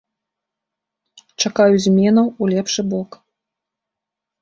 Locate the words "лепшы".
2.57-2.81